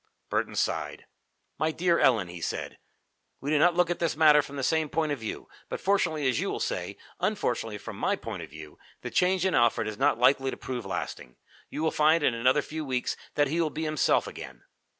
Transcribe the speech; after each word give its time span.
Burton 0.29 0.55
sighed. 0.55 1.05
"My 1.59 1.69
dear 1.69 1.99
Ellen," 1.99 2.27
he 2.27 2.41
said, 2.41 2.79
"we 3.39 3.51
do 3.51 3.59
not 3.59 3.75
look 3.75 3.91
at 3.91 3.99
this 3.99 4.15
matter 4.17 4.41
from 4.41 4.55
the 4.55 4.63
same 4.63 4.89
point 4.89 5.11
of 5.11 5.19
view, 5.19 5.47
but 5.69 5.79
fortunately 5.79 6.27
as 6.27 6.39
you 6.39 6.49
will 6.49 6.59
say, 6.59 6.97
unfortunately 7.19 7.77
from 7.77 7.97
my 7.97 8.15
point 8.15 8.41
of 8.41 8.49
view, 8.49 8.79
the 9.03 9.11
change 9.11 9.45
in 9.45 9.53
Alfred 9.53 9.87
is 9.87 9.99
not 9.99 10.17
likely 10.17 10.49
to 10.49 10.57
prove 10.57 10.87
lasting. 10.87 11.35
You 11.69 11.83
will 11.83 11.91
find 11.91 12.23
in 12.23 12.33
another 12.33 12.63
few 12.63 12.83
weeks 12.83 13.15
that 13.35 13.49
he 13.49 13.61
will 13.61 13.69
be 13.69 13.83
himself 13.83 14.25
again." 14.25 14.63